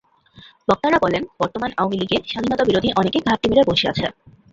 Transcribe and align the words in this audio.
বক্তারা 0.67 0.97
বলেন 1.01 1.23
বর্তমান 1.39 1.71
আওয়ামী 1.73 1.95
লীগে 1.99 2.17
স্বাধীনতাবিরোধী 2.31 2.89
অনেকে 2.99 3.19
ঘাপটি 3.27 3.47
মেরে 3.49 3.63
বসে 3.69 3.85
আছে। 3.91 4.05